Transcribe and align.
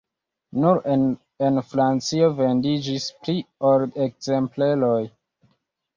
Nur 0.61 0.79
en 1.49 1.59
Francio 1.73 2.31
vendiĝis 2.39 3.07
pli 3.27 3.37
ol 3.73 3.87
ekzempleroj. 4.07 4.99